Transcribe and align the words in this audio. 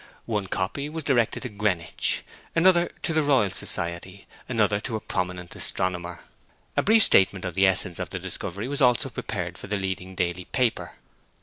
One 0.25 0.47
copy 0.47 0.89
was 0.89 1.03
directed 1.03 1.43
to 1.43 1.49
Greenwich, 1.49 2.23
another 2.55 2.89
to 3.03 3.13
the 3.13 3.21
Royal 3.21 3.51
Society, 3.51 4.25
another 4.49 4.79
to 4.79 4.95
a 4.95 4.99
prominent 4.99 5.55
astronomer. 5.55 6.21
A 6.75 6.81
brief 6.81 7.03
statement 7.03 7.45
of 7.45 7.53
the 7.53 7.67
essence 7.67 7.99
of 7.99 8.09
the 8.09 8.17
discovery 8.17 8.67
was 8.67 8.81
also 8.81 9.11
prepared 9.11 9.59
for 9.59 9.67
the 9.67 9.77
leading 9.77 10.15
daily 10.15 10.45
paper. 10.45 10.93